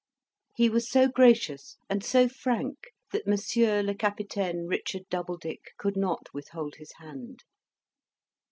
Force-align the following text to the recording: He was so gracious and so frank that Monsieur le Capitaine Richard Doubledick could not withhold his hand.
He 0.55 0.67
was 0.67 0.89
so 0.89 1.07
gracious 1.07 1.77
and 1.87 2.03
so 2.03 2.27
frank 2.27 2.87
that 3.11 3.27
Monsieur 3.27 3.83
le 3.83 3.93
Capitaine 3.93 4.65
Richard 4.65 5.07
Doubledick 5.11 5.73
could 5.77 5.95
not 5.95 6.27
withhold 6.33 6.77
his 6.77 6.93
hand. 6.93 7.43